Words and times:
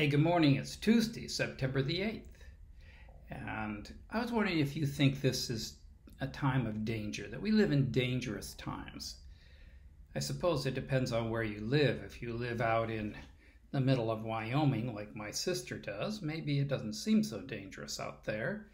Hey, 0.00 0.06
good 0.06 0.22
morning. 0.22 0.54
It's 0.54 0.76
Tuesday, 0.76 1.28
September 1.28 1.82
the 1.82 2.00
8th. 2.00 2.22
And 3.30 3.92
I 4.10 4.22
was 4.22 4.32
wondering 4.32 4.58
if 4.58 4.74
you 4.74 4.86
think 4.86 5.20
this 5.20 5.50
is 5.50 5.74
a 6.22 6.26
time 6.26 6.66
of 6.66 6.86
danger, 6.86 7.28
that 7.28 7.42
we 7.42 7.50
live 7.50 7.70
in 7.70 7.90
dangerous 7.90 8.54
times. 8.54 9.16
I 10.14 10.20
suppose 10.20 10.64
it 10.64 10.72
depends 10.72 11.12
on 11.12 11.28
where 11.28 11.42
you 11.42 11.60
live. 11.60 12.02
If 12.02 12.22
you 12.22 12.32
live 12.32 12.62
out 12.62 12.90
in 12.90 13.14
the 13.72 13.80
middle 13.82 14.10
of 14.10 14.24
Wyoming, 14.24 14.94
like 14.94 15.14
my 15.14 15.30
sister 15.30 15.76
does, 15.76 16.22
maybe 16.22 16.60
it 16.60 16.68
doesn't 16.68 16.94
seem 16.94 17.22
so 17.22 17.42
dangerous 17.42 18.00
out 18.00 18.24
there. 18.24 18.68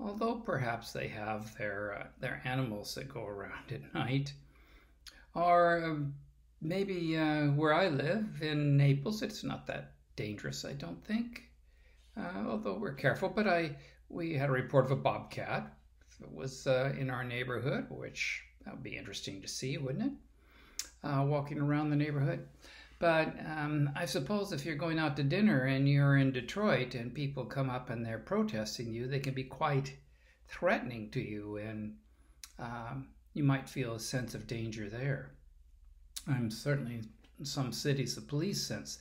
Although 0.00 0.40
perhaps 0.40 0.90
they 0.90 1.06
have 1.06 1.56
their 1.58 1.94
uh, 1.96 2.06
their 2.18 2.42
animals 2.44 2.92
that 2.96 3.08
go 3.08 3.24
around 3.24 3.70
at 3.70 3.94
night, 3.94 4.32
or 5.32 5.84
um, 5.84 6.14
maybe 6.60 7.16
uh, 7.16 7.52
where 7.52 7.72
I 7.72 7.86
live 7.86 8.42
in 8.42 8.76
Naples, 8.76 9.22
it's 9.22 9.44
not 9.44 9.68
that 9.68 9.92
dangerous, 10.16 10.64
I 10.64 10.72
don't 10.72 11.04
think. 11.04 11.44
Uh, 12.16 12.44
although 12.48 12.74
we're 12.74 12.94
careful, 12.94 13.28
but 13.28 13.46
I 13.46 13.76
we 14.08 14.34
had 14.34 14.50
a 14.50 14.52
report 14.52 14.84
of 14.84 14.90
a 14.90 14.96
bobcat 14.96 15.72
that 16.20 16.32
was 16.32 16.66
uh, 16.66 16.92
in 16.98 17.08
our 17.08 17.24
neighborhood, 17.24 17.86
which 17.88 18.44
that 18.64 18.74
would 18.74 18.82
be 18.82 18.96
interesting 18.96 19.40
to 19.40 19.48
see, 19.48 19.78
wouldn't 19.78 20.12
it? 20.12 20.12
Uh, 21.02 21.24
walking 21.24 21.58
around 21.58 21.90
the 21.90 21.96
neighborhood. 21.96 22.46
But 22.98 23.34
um, 23.46 23.90
I 23.96 24.04
suppose 24.04 24.52
if 24.52 24.64
you're 24.64 24.76
going 24.76 24.98
out 25.00 25.16
to 25.16 25.24
dinner 25.24 25.64
and 25.64 25.88
you're 25.88 26.18
in 26.18 26.30
Detroit 26.30 26.94
and 26.94 27.12
people 27.12 27.44
come 27.44 27.68
up 27.68 27.90
and 27.90 28.04
they're 28.04 28.18
protesting 28.18 28.92
you, 28.92 29.08
they 29.08 29.18
can 29.18 29.34
be 29.34 29.42
quite 29.42 29.96
threatening 30.46 31.10
to 31.10 31.20
you, 31.20 31.56
and 31.56 31.96
um, 32.58 33.08
you 33.34 33.42
might 33.42 33.68
feel 33.68 33.94
a 33.94 34.00
sense 34.00 34.34
of 34.34 34.46
danger 34.46 34.88
there. 34.88 35.32
I'm 36.28 36.50
certainly 36.50 37.00
in 37.38 37.44
some 37.44 37.72
cities 37.72 38.14
the 38.14 38.20
police 38.20 38.62
sense 38.62 38.98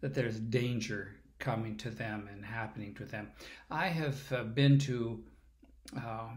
that 0.00 0.14
there's 0.14 0.38
danger 0.38 1.16
coming 1.38 1.76
to 1.78 1.90
them 1.90 2.28
and 2.32 2.44
happening 2.44 2.94
to 2.94 3.04
them. 3.04 3.30
I 3.70 3.88
have 3.88 4.32
uh, 4.32 4.44
been 4.44 4.78
to 4.80 5.24
uh, 5.96 6.28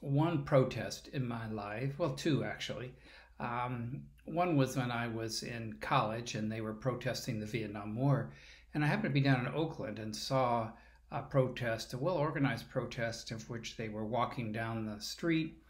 one 0.00 0.44
protest 0.44 1.08
in 1.08 1.26
my 1.26 1.48
life, 1.50 1.98
well, 1.98 2.14
two 2.14 2.44
actually. 2.44 2.92
Um, 3.38 4.02
one 4.24 4.56
was 4.56 4.76
when 4.76 4.90
I 4.90 5.08
was 5.08 5.42
in 5.42 5.74
college 5.80 6.34
and 6.34 6.50
they 6.50 6.60
were 6.60 6.72
protesting 6.72 7.38
the 7.38 7.46
Vietnam 7.46 7.94
War. 7.94 8.32
And 8.74 8.84
I 8.84 8.88
happened 8.88 9.04
to 9.04 9.10
be 9.10 9.20
down 9.20 9.46
in 9.46 9.54
Oakland 9.54 9.98
and 9.98 10.14
saw 10.14 10.70
a 11.10 11.22
protest, 11.22 11.92
a 11.92 11.98
well 11.98 12.16
organized 12.16 12.68
protest, 12.68 13.30
of 13.30 13.48
which 13.48 13.76
they 13.76 13.88
were 13.88 14.04
walking 14.04 14.52
down 14.52 14.84
the 14.84 15.00
street. 15.00 15.62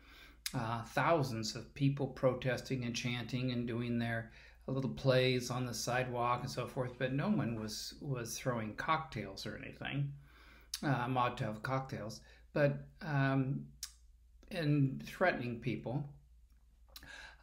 Uh, 0.54 0.82
thousands 0.84 1.54
of 1.56 1.74
people 1.74 2.06
protesting 2.06 2.84
and 2.84 2.94
chanting 2.94 3.50
and 3.50 3.66
doing 3.66 3.98
their 3.98 4.30
little 4.72 4.90
plays 4.90 5.50
on 5.50 5.66
the 5.66 5.74
sidewalk 5.74 6.40
and 6.42 6.50
so 6.50 6.66
forth, 6.66 6.98
but 6.98 7.12
no 7.12 7.28
one 7.28 7.60
was 7.60 7.94
was 8.00 8.36
throwing 8.36 8.74
cocktails 8.74 9.46
or 9.46 9.56
anything, 9.56 10.12
uh, 10.82 11.06
Molotov 11.06 11.62
cocktails, 11.62 12.20
but 12.52 12.86
um, 13.02 13.66
and 14.50 15.02
threatening 15.04 15.60
people. 15.60 16.04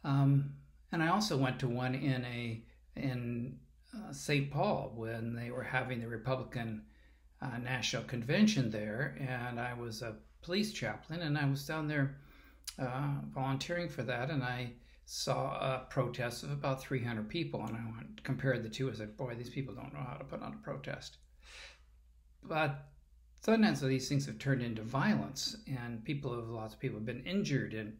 Um, 0.04 0.54
and 0.92 1.02
I 1.02 1.08
also 1.08 1.36
went 1.36 1.58
to 1.60 1.68
one 1.68 1.94
in 1.94 2.24
a 2.24 2.62
in 2.96 3.58
uh, 3.94 4.12
St. 4.12 4.50
Paul 4.50 4.92
when 4.94 5.34
they 5.34 5.50
were 5.50 5.62
having 5.62 6.00
the 6.00 6.08
Republican 6.08 6.82
uh, 7.40 7.58
National 7.58 8.02
Convention 8.04 8.70
there, 8.70 9.16
and 9.20 9.58
I 9.58 9.74
was 9.74 10.02
a 10.02 10.16
police 10.42 10.72
chaplain, 10.72 11.22
and 11.22 11.38
I 11.38 11.46
was 11.46 11.66
down 11.66 11.88
there 11.88 12.16
uh, 12.78 13.14
volunteering 13.30 13.88
for 13.88 14.02
that, 14.02 14.30
and 14.30 14.42
I 14.42 14.72
saw 15.06 15.52
a 15.52 15.86
protest 15.90 16.42
of 16.42 16.50
about 16.50 16.80
300 16.80 17.28
people, 17.28 17.64
and 17.64 17.76
I 17.76 17.84
went, 17.96 18.24
compared 18.24 18.62
the 18.62 18.68
two. 18.68 18.90
I 18.90 18.94
said, 18.94 19.16
"Boy, 19.16 19.34
these 19.34 19.50
people 19.50 19.74
don't 19.74 19.92
know 19.92 20.00
how 20.00 20.14
to 20.16 20.24
put 20.24 20.42
on 20.42 20.54
a 20.54 20.64
protest." 20.64 21.18
But 22.42 22.88
sometimes 23.40 23.80
these 23.80 24.08
things 24.08 24.26
have 24.26 24.38
turned 24.38 24.62
into 24.62 24.82
violence, 24.82 25.56
and 25.66 26.04
people 26.04 26.34
have 26.34 26.48
lots 26.48 26.74
of 26.74 26.80
people 26.80 26.98
have 26.98 27.06
been 27.06 27.24
injured 27.24 27.74
and 27.74 27.98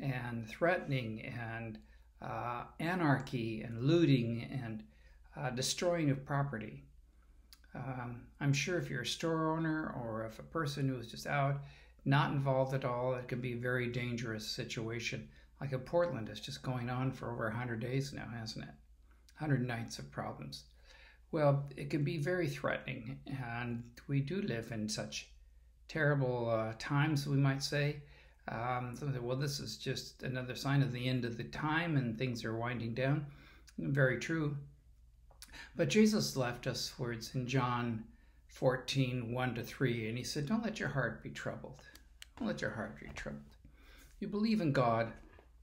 and 0.00 0.48
threatening 0.48 1.22
and 1.22 1.78
uh, 2.20 2.64
anarchy 2.80 3.62
and 3.62 3.82
looting 3.82 4.48
and 4.50 4.82
uh, 5.36 5.50
destroying 5.50 6.10
of 6.10 6.24
property. 6.24 6.84
Um, 7.74 8.22
I'm 8.40 8.52
sure 8.52 8.78
if 8.78 8.88
you're 8.88 9.02
a 9.02 9.06
store 9.06 9.50
owner 9.50 9.92
or 9.96 10.26
if 10.26 10.38
a 10.38 10.44
person 10.44 10.88
who 10.88 10.96
is 10.98 11.08
just 11.08 11.26
out, 11.26 11.60
not 12.04 12.32
involved 12.32 12.74
at 12.74 12.84
all, 12.84 13.14
it 13.14 13.28
can 13.28 13.40
be 13.40 13.52
a 13.54 13.56
very 13.56 13.88
dangerous 13.88 14.46
situation 14.46 15.28
like 15.64 15.72
in 15.72 15.80
Portland, 15.80 16.28
it's 16.28 16.40
just 16.40 16.62
going 16.62 16.90
on 16.90 17.10
for 17.10 17.32
over 17.32 17.44
100 17.44 17.80
days 17.80 18.12
now, 18.12 18.26
hasn't 18.38 18.66
it? 18.66 18.74
100 19.38 19.66
nights 19.66 19.98
of 19.98 20.10
problems. 20.10 20.64
Well, 21.32 21.64
it 21.74 21.88
can 21.88 22.04
be 22.04 22.18
very 22.18 22.46
threatening, 22.46 23.18
and 23.26 23.82
we 24.06 24.20
do 24.20 24.42
live 24.42 24.72
in 24.72 24.90
such 24.90 25.30
terrible 25.88 26.50
uh, 26.50 26.74
times, 26.78 27.26
we 27.26 27.38
might 27.38 27.62
say. 27.62 27.96
Um, 28.46 28.94
so, 28.94 29.10
well, 29.22 29.38
this 29.38 29.58
is 29.58 29.78
just 29.78 30.22
another 30.22 30.54
sign 30.54 30.82
of 30.82 30.92
the 30.92 31.08
end 31.08 31.24
of 31.24 31.38
the 31.38 31.44
time, 31.44 31.96
and 31.96 32.18
things 32.18 32.44
are 32.44 32.54
winding 32.54 32.92
down. 32.92 33.24
Very 33.78 34.18
true. 34.18 34.58
But 35.76 35.88
Jesus 35.88 36.36
left 36.36 36.66
us 36.66 36.92
words 36.98 37.34
in 37.34 37.46
John 37.46 38.04
14, 38.48 39.32
1 39.32 39.54
to 39.54 39.62
3, 39.62 40.10
and 40.10 40.18
he 40.18 40.24
said, 40.24 40.44
Don't 40.44 40.62
let 40.62 40.78
your 40.78 40.90
heart 40.90 41.22
be 41.22 41.30
troubled. 41.30 41.80
Don't 42.38 42.48
let 42.48 42.60
your 42.60 42.72
heart 42.72 43.00
be 43.00 43.06
troubled. 43.14 43.40
You 44.20 44.28
believe 44.28 44.60
in 44.60 44.72
God, 44.72 45.10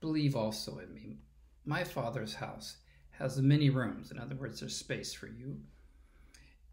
believe 0.01 0.35
also 0.35 0.79
in 0.79 0.93
me. 0.93 1.19
My 1.63 1.83
Father's 1.83 2.35
house 2.35 2.77
has 3.11 3.39
many 3.39 3.69
rooms. 3.69 4.11
In 4.11 4.19
other 4.19 4.35
words, 4.35 4.59
there's 4.59 4.75
space 4.75 5.13
for 5.13 5.27
you. 5.27 5.57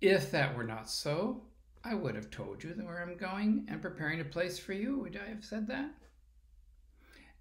If 0.01 0.31
that 0.31 0.57
were 0.57 0.65
not 0.65 0.91
so, 0.91 1.43
I 1.85 1.95
would 1.95 2.15
have 2.15 2.31
told 2.31 2.65
you 2.65 2.71
where 2.71 3.03
I'm 3.03 3.17
going 3.17 3.67
and 3.69 3.83
preparing 3.83 4.21
a 4.21 4.25
place 4.25 4.59
for 4.59 4.73
you. 4.73 4.99
Would 5.01 5.21
I 5.25 5.29
have 5.29 5.45
said 5.45 5.69
that? 5.69 5.91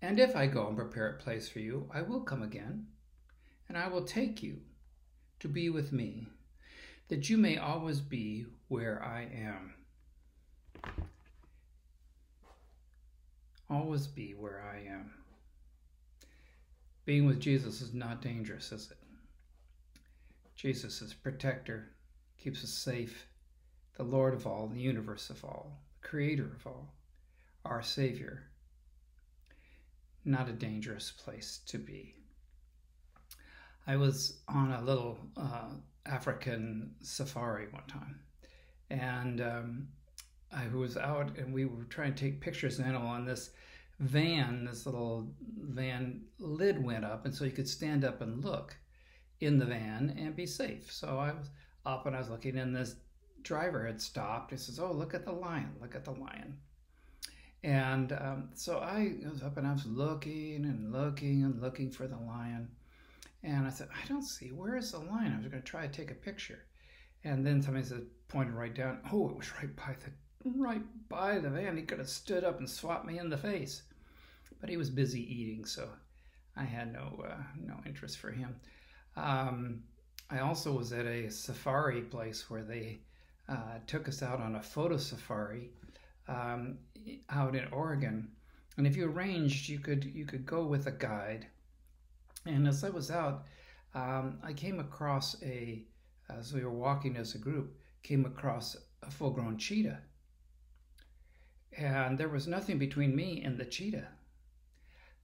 And 0.02 0.20
if 0.20 0.36
I 0.36 0.46
go 0.46 0.68
and 0.68 0.78
prepare 0.78 1.09
a 1.09 1.18
place 1.18 1.50
for 1.50 1.59
you, 1.59 1.90
I 1.94 2.02
will 2.02 2.22
come 2.22 2.44
again, 2.44 2.88
and 3.68 3.78
I 3.78 3.88
will 3.88 4.04
take 4.04 4.44
you 4.44 4.59
to 5.40 5.48
be 5.48 5.69
with 5.69 5.92
me, 5.92 6.28
that 7.08 7.30
you 7.30 7.38
may 7.38 7.58
always 7.58 8.00
be 8.00 8.46
where 8.68 9.04
I 9.04 9.22
am. 9.24 9.74
Always 13.69 14.08
be 14.08 14.34
where 14.34 14.64
I 14.64 14.88
am. 14.90 15.14
Being 17.07 17.25
with 17.25 17.40
Jesus 17.40 17.79
is 17.79 17.94
not 17.94 18.22
dangerous, 18.22 18.73
is 18.73 18.91
it? 18.91 18.97
Jesus 20.57 21.01
is 21.01 21.13
protector, 21.13 21.94
keeps 22.38 22.62
us 22.66 22.69
safe, 22.69 23.28
the 23.95 24.03
Lord 24.03 24.34
of 24.34 24.45
all, 24.45 24.68
the 24.68 24.81
universe 24.81 25.29
of 25.29 25.41
all, 25.45 25.79
the 26.01 26.06
creator 26.06 26.51
of 26.53 26.68
all, 26.68 26.95
our 27.63 27.81
Savior. 27.81 28.44
Not 30.25 30.50
a 30.50 30.51
dangerous 30.51 31.09
place 31.12 31.62
to 31.68 31.78
be. 31.78 32.13
I 33.88 33.95
was 33.95 34.39
on 34.50 34.74
a 34.74 34.84
little 34.84 35.18
uh, 35.38 35.69
African 36.06 36.94
safari 37.01 37.68
one 37.72 37.88
time, 37.88 38.19
and 38.89 39.39
um, 39.39 39.88
I 40.51 40.68
was 40.75 40.97
out 40.97 41.38
and 41.38 41.53
we 41.53 41.63
were 41.63 41.85
trying 41.85 42.16
to 42.16 42.22
take 42.22 42.41
pictures 42.41 42.79
and 42.79 42.97
on 42.97 43.24
this 43.24 43.51
van, 44.00 44.66
this 44.66 44.85
little 44.85 45.31
van 45.58 46.22
lid 46.40 46.84
went 46.84 47.06
up, 47.06 47.25
and 47.25 47.34
so 47.34 47.46
you 47.46 47.52
could 47.52 47.68
stand 47.68 48.03
up 48.06 48.22
and 48.22 48.44
look 48.44 48.75
in 49.40 49.58
the 49.58 49.66
van 49.66 50.16
and 50.18 50.35
be 50.35 50.46
safe. 50.46 50.91
So 50.91 51.19
I 51.19 51.31
was 51.31 51.50
up 51.85 52.06
and 52.06 52.16
I 52.16 52.19
was 52.19 52.30
looking, 52.30 52.57
and 52.57 52.75
this 52.75 52.96
driver 53.44 53.86
had 53.86 54.02
stopped. 54.02 54.52
He 54.52 54.57
says, 54.57 54.80
"Oh, 54.80 54.91
look 54.91 55.13
at 55.13 55.25
the 55.25 55.31
lion! 55.31 55.75
Look 55.81 55.96
at 55.96 56.06
the 56.06 56.12
lion!" 56.12 56.57
And 57.63 58.12
um, 58.13 58.50
so 58.53 58.78
I 58.78 59.16
was 59.30 59.41
up 59.41 59.57
and 59.57 59.68
I 59.68 59.74
was 59.74 59.86
looking 59.86 60.66
and 60.66 60.91
looking 60.91 61.44
and 61.44 61.62
looking 61.62 61.91
for 61.91 62.07
the 62.07 62.18
lion. 62.18 62.69
And 63.44 63.66
I 63.66 63.69
said, 63.69 63.90
I 63.91 64.07
don't 64.07 64.24
see. 64.24 64.52
Where 64.52 64.78
is 64.78 64.91
the 64.91 65.00
lion? 65.00 65.34
I 65.34 65.38
was 65.38 65.47
going 65.47 65.62
to 65.62 65.68
try 65.68 65.88
to 65.88 65.91
take 65.91 66.12
a 66.12 66.16
picture. 66.16 66.66
And 67.24 67.46
then 67.46 67.62
somebody 67.62 67.86
said, 67.86 68.06
pointed 68.28 68.54
right 68.54 68.74
down. 68.74 69.00
Oh, 69.12 69.30
it 69.30 69.36
was 69.36 69.51
right 69.56 69.75
by 69.75 69.95
the 70.04 70.12
right 70.56 70.81
by 71.10 71.39
the 71.39 71.50
van. 71.50 71.77
He 71.77 71.83
could 71.83 72.00
have 72.00 72.10
stood 72.10 72.44
up 72.44 72.60
and 72.60 72.69
swapped 72.69 73.06
me 73.06 73.19
in 73.19 73.30
the 73.30 73.38
face, 73.38 73.81
but 74.59 74.69
he 74.69 74.77
was 74.77 74.89
busy 74.89 75.21
eating, 75.21 75.65
so 75.65 75.88
I 76.56 76.63
had 76.63 76.94
no 76.94 77.24
uh, 77.27 77.44
no 77.57 77.75
interest 77.86 78.18
for 78.18 78.31
him. 78.31 78.56
Um, 79.15 79.83
I 80.30 80.39
also 80.39 80.71
was 80.71 80.92
at 80.92 81.06
a 81.06 81.30
safari 81.30 82.01
place 82.01 82.50
where 82.50 82.63
they 82.63 83.00
uh, 83.48 83.80
took 83.88 84.07
us 84.07 84.21
out 84.21 84.39
on 84.39 84.56
a 84.56 84.62
photo 84.62 84.98
safari 84.98 85.71
um, 86.27 86.77
out 87.30 87.56
in 87.56 87.68
Oregon, 87.71 88.30
and 88.77 88.86
if 88.86 88.95
you 88.95 89.09
arranged, 89.09 89.69
you 89.69 89.80
could 89.80 90.04
you 90.04 90.25
could 90.25 90.45
go 90.45 90.65
with 90.65 90.88
a 90.88 90.92
guide. 90.92 91.48
And 92.45 92.68
as 92.68 92.83
I 92.83 92.89
was 92.89 93.12
out, 93.12 93.45
um, 93.94 94.39
I 94.44 94.53
came 94.53 94.80
across 94.80 95.42
a 95.44 95.83
as 96.30 96.53
we 96.53 96.63
were 96.63 96.71
walking 96.71 97.15
as 97.18 97.36
a 97.36 97.38
group, 97.38 97.77
came 98.03 98.25
across 98.25 98.75
a 99.03 99.12
full-grown 99.12 99.57
cheetah 99.57 100.01
and 101.77 102.18
there 102.18 102.30
was 102.30 102.48
nothing 102.48 102.77
between 102.77 103.15
me 103.15 103.42
and 103.44 103.57
the 103.57 103.65
cheetah. 103.65 104.07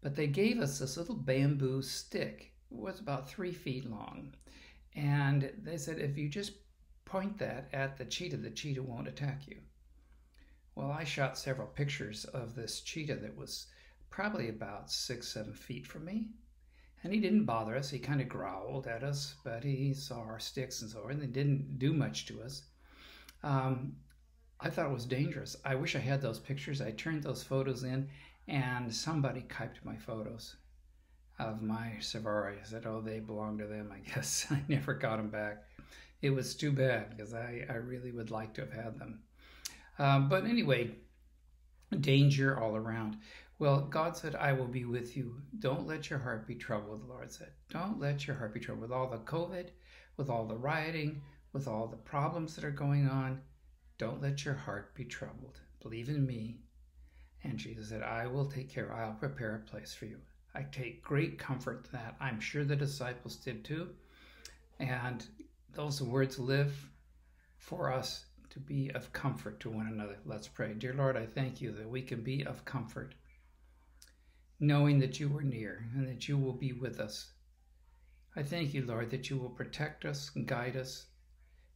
But 0.04 0.18
they 0.18 0.28
gave 0.28 0.60
us 0.60 0.80
this 0.80 0.98
little 0.98 1.16
bamboo 1.16 1.82
stick. 1.82 2.52
It 2.70 2.78
was 2.78 3.00
about 3.00 3.30
three 3.30 3.54
feet 3.54 3.90
long. 3.90 4.36
And 4.96 5.50
they 5.64 5.78
said, 5.78 5.98
if 5.98 6.18
you 6.18 6.28
just 6.28 6.52
point 7.06 7.38
that 7.40 7.70
at 7.72 7.98
the 7.98 8.06
cheetah, 8.06 8.38
the 8.38 8.52
cheetah 8.52 8.84
won't 8.84 9.08
attack 9.08 9.48
you. 9.48 9.58
Well, 10.76 10.92
I 10.92 11.06
shot 11.06 11.38
several 11.38 11.68
pictures 11.68 12.26
of 12.26 12.54
this 12.54 12.82
cheetah 12.82 13.16
that 13.16 13.38
was 13.38 13.68
probably 14.10 14.50
about 14.50 14.92
six, 14.92 15.30
seven 15.30 15.54
feet 15.54 15.88
from 15.88 16.04
me. 16.04 16.28
And 17.04 17.14
he 17.14 17.20
didn't 17.20 17.46
bother 17.46 17.76
us. 17.76 17.90
He 17.90 18.00
kind 18.00 18.22
of 18.22 18.30
growled 18.30 18.88
at 18.88 19.04
us, 19.04 19.36
but 19.44 19.64
he 19.64 19.94
saw 19.94 20.20
our 20.20 20.40
sticks 20.40 20.82
and 20.82 20.92
so 20.92 21.04
on. 21.04 21.12
And 21.12 21.22
they 21.22 21.28
didn't 21.28 21.80
do 21.80 21.94
much 21.94 22.26
to 22.26 22.42
us. 22.42 22.64
Um, 23.42 23.96
I 24.60 24.70
thought 24.70 24.90
it 24.90 24.94
was 24.94 25.06
dangerous. 25.06 25.56
I 25.64 25.76
wish 25.76 25.96
I 25.96 26.00
had 26.00 26.22
those 26.22 26.40
pictures. 26.40 26.82
I 26.82 26.92
turned 26.92 27.24
those 27.24 27.44
photos 27.44 27.84
in, 27.84 28.10
and 28.48 28.94
somebody 28.94 29.46
typed 29.50 29.84
my 29.84 29.96
photos 29.96 30.56
of 31.40 31.62
my 31.62 31.94
Safari. 32.00 32.58
I 32.62 32.66
said, 32.66 32.86
oh, 32.86 33.02
they 33.02 33.20
belong 33.20 33.58
to 33.58 33.66
them, 33.66 33.92
I 33.94 34.00
guess. 34.14 34.48
I 34.50 34.62
never 34.68 34.94
got 34.94 35.18
them 35.18 35.30
back. 35.30 35.64
It 36.22 36.30
was 36.30 36.56
too 36.56 36.72
bad 36.72 37.16
because 37.16 37.34
I, 37.34 37.66
I 37.70 37.74
really 37.74 38.12
would 38.12 38.32
like 38.32 38.54
to 38.56 38.62
have 38.62 38.72
had 38.72 39.00
them. 39.00 39.20
Um, 40.00 40.30
but 40.30 40.46
anyway, 40.46 40.92
danger 42.00 42.60
all 42.60 42.76
around. 42.76 43.18
Well, 43.60 43.82
God 43.82 44.18
said, 44.18 44.36
I 44.36 44.54
will 44.54 44.68
be 44.68 44.86
with 44.86 45.16
you. 45.16 45.42
Don't 45.60 45.88
let 45.88 46.10
your 46.10 46.20
heart 46.20 46.48
be 46.48 46.56
troubled, 46.56 47.04
the 47.04 47.14
Lord 47.14 47.32
said. 47.32 47.52
Don't 47.70 48.00
let 48.00 48.26
your 48.26 48.36
heart 48.36 48.54
be 48.54 48.60
troubled. 48.60 48.82
With 48.82 48.92
all 48.92 49.10
the 49.10 49.18
COVID, 49.18 49.68
with 50.18 50.30
all 50.30 50.46
the 50.46 50.56
rioting, 50.56 51.22
with 51.54 51.68
all 51.68 51.88
the 51.88 51.98
problems 51.98 52.56
that 52.56 52.66
are 52.66 52.72
going 52.72 53.08
on, 53.08 53.42
don't 53.98 54.22
let 54.22 54.44
your 54.44 54.56
heart 54.56 54.96
be 54.96 55.06
troubled. 55.06 55.60
Believe 55.82 56.10
in 56.10 56.26
me. 56.26 56.58
And 57.44 57.58
Jesus 57.58 57.90
said, 57.90 58.04
I 58.04 58.28
will 58.28 58.46
take 58.46 58.70
care, 58.70 58.94
I'll 58.94 59.14
prepare 59.14 59.56
a 59.56 59.70
place 59.70 59.94
for 59.94 60.06
you. 60.06 60.18
I 60.56 60.64
take 60.64 61.04
great 61.04 61.38
comfort 61.38 61.88
that 61.92 62.16
I'm 62.20 62.40
sure 62.40 62.64
the 62.64 62.76
disciples 62.76 63.36
did 63.36 63.66
too. 63.66 63.90
And 64.80 65.26
those 65.74 66.02
words 66.02 66.40
live 66.40 66.74
for 67.58 67.92
us 67.92 68.26
to 68.52 68.60
be 68.60 68.92
of 68.92 69.12
comfort 69.14 69.60
to 69.62 69.70
one 69.70 69.88
another. 69.88 70.18
Let's 70.26 70.48
pray. 70.48 70.74
Dear 70.74 70.94
Lord, 70.94 71.18
I 71.18 71.26
thank 71.26 71.60
you 71.60 71.72
that 71.72 71.90
we 71.90 72.02
can 72.02 72.22
be 72.22 72.46
of 72.46 72.64
comfort, 72.66 73.16
knowing 74.60 75.00
that 75.00 75.20
you 75.20 75.36
are 75.38 75.42
near 75.42 75.86
and 75.96 76.08
that 76.08 76.28
you 76.28 76.38
will 76.38 76.54
be 76.54 76.72
with 76.72 77.00
us. 77.00 77.32
I 78.36 78.44
thank 78.44 78.74
you, 78.74 78.86
Lord, 78.86 79.10
that 79.10 79.30
you 79.30 79.38
will 79.38 79.50
protect 79.50 80.06
us 80.06 80.32
and 80.36 80.48
guide 80.48 80.76
us. 80.76 81.08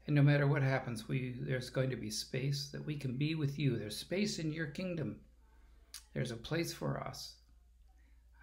And 0.06 0.16
no 0.16 0.22
matter 0.22 0.48
what 0.48 0.62
happens, 0.62 1.08
we 1.08 1.36
there's 1.40 1.70
going 1.70 1.90
to 1.90 1.96
be 1.96 2.10
space 2.10 2.70
that 2.72 2.86
we 2.86 2.96
can 2.96 3.18
be 3.18 3.36
with 3.36 3.60
you. 3.60 3.78
There's 3.78 3.98
space 3.98 4.40
in 4.40 4.54
your 4.54 4.68
kingdom. 4.68 5.20
There's 6.14 6.32
a 6.32 6.38
place 6.38 6.74
for 6.74 7.00
us. 7.00 7.36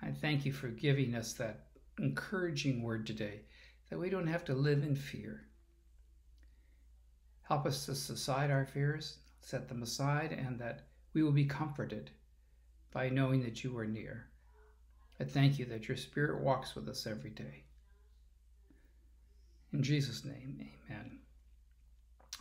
I 0.03 0.11
thank 0.11 0.45
you 0.45 0.53
for 0.53 0.69
giving 0.69 1.15
us 1.15 1.33
that 1.35 1.67
encouraging 1.99 2.83
word 2.83 3.07
today 3.07 3.43
that 3.91 3.99
we 3.99 4.11
don't 4.11 4.27
have 4.27 4.45
to 4.45 4.55
live 4.55 4.83
in 4.83 4.97
fear. 4.97 5.47
Help 7.43 7.67
us 7.67 7.85
to 7.87 7.95
set 7.95 8.17
aside 8.17 8.51
our 8.51 8.65
fears, 8.65 9.19
set 9.41 9.69
them 9.69 9.83
aside, 9.83 10.33
and 10.33 10.59
that 10.59 10.87
we 11.13 11.23
will 11.23 11.33
be 11.33 11.45
comforted 11.45 12.11
by 12.93 13.09
knowing 13.09 13.43
that 13.43 13.63
you 13.63 13.77
are 13.77 13.87
near. 13.87 14.27
I 15.21 15.25
thank 15.25 15.59
you 15.59 15.65
that 15.67 15.89
your 15.89 15.97
Spirit 15.97 16.43
walks 16.43 16.75
with 16.75 16.89
us 16.89 17.07
every 17.07 17.31
day. 17.31 17.65
In 19.73 19.83
Jesus' 19.83 20.25
name, 20.25 20.59
amen. 20.89 21.19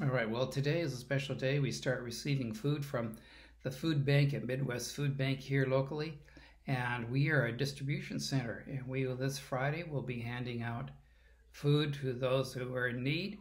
All 0.01 0.07
right, 0.07 0.29
well, 0.29 0.47
today 0.47 0.81
is 0.81 0.93
a 0.93 0.97
special 0.97 1.35
day. 1.35 1.59
We 1.59 1.71
start 1.71 2.01
receiving 2.01 2.53
food 2.53 2.83
from 2.83 3.15
the 3.63 3.71
food 3.71 4.05
bank 4.05 4.33
at 4.33 4.45
Midwest 4.45 4.95
Food 4.95 5.17
Bank 5.17 5.39
here 5.39 5.65
locally. 5.65 6.19
And 6.67 7.09
we 7.09 7.29
are 7.29 7.45
a 7.45 7.57
distribution 7.57 8.19
center. 8.19 8.63
And 8.67 8.87
we, 8.87 9.03
this 9.03 9.39
Friday, 9.39 9.83
will 9.83 10.01
be 10.01 10.19
handing 10.19 10.61
out 10.61 10.91
food 11.51 11.93
to 11.95 12.13
those 12.13 12.53
who 12.53 12.73
are 12.75 12.87
in 12.87 13.03
need. 13.03 13.39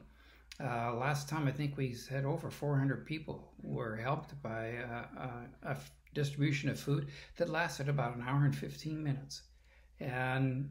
Uh, 0.62 0.94
last 0.94 1.28
time, 1.28 1.46
I 1.46 1.52
think 1.52 1.76
we 1.76 1.96
had 2.08 2.24
over 2.24 2.50
400 2.50 3.06
people 3.06 3.52
were 3.62 3.96
helped 3.96 4.40
by 4.42 4.74
uh, 4.76 5.20
uh, 5.20 5.72
a 5.74 5.76
distribution 6.14 6.68
of 6.68 6.78
food 6.78 7.08
that 7.36 7.48
lasted 7.48 7.88
about 7.88 8.16
an 8.16 8.24
hour 8.26 8.44
and 8.44 8.56
15 8.56 9.02
minutes. 9.02 9.42
And 10.00 10.70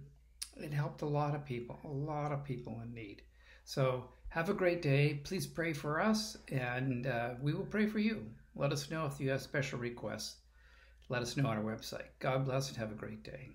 it 0.57 0.73
helped 0.73 1.01
a 1.01 1.07
lot 1.07 1.35
of 1.35 1.45
people, 1.45 1.79
a 1.83 1.87
lot 1.87 2.31
of 2.31 2.43
people 2.43 2.81
in 2.83 2.93
need. 2.93 3.23
So 3.63 4.05
have 4.29 4.49
a 4.49 4.53
great 4.53 4.81
day. 4.81 5.21
Please 5.23 5.47
pray 5.47 5.73
for 5.73 6.01
us, 6.01 6.37
and 6.49 7.07
uh, 7.07 7.31
we 7.41 7.53
will 7.53 7.65
pray 7.65 7.87
for 7.87 7.99
you. 7.99 8.25
Let 8.55 8.71
us 8.71 8.91
know 8.91 9.05
if 9.05 9.19
you 9.19 9.29
have 9.29 9.41
special 9.41 9.79
requests. 9.79 10.37
Let 11.09 11.21
us 11.21 11.37
know 11.37 11.47
on 11.47 11.57
our 11.57 11.63
website. 11.63 12.07
God 12.19 12.45
bless 12.45 12.69
and 12.69 12.77
have 12.77 12.91
a 12.91 12.95
great 12.95 13.23
day. 13.23 13.51